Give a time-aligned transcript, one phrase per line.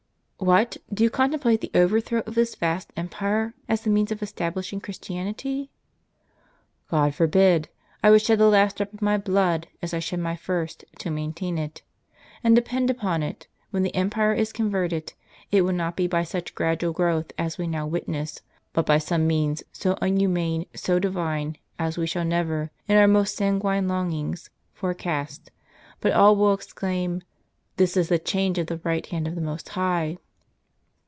[0.43, 0.77] "What!
[0.91, 5.69] do you contemplate the overthrow of this vast empire, as the means of establishing Christianity?
[6.89, 7.69] ""God forbid!
[8.03, 11.11] I would shed the last drop of my blood, as I shed my first, to
[11.11, 11.83] maintain it.
[12.43, 15.13] And depend upon it, when the empire is converted,
[15.51, 18.41] it will not be by such gradual growth as we now witness,
[18.73, 23.35] but by some means, so unhuman, so divine, as we shall never, in our most
[23.35, 25.51] sanguine longings, fore cast;
[25.99, 27.21] but all will exclaim,
[27.77, 30.17] 'This is the change of the right hand of the Most High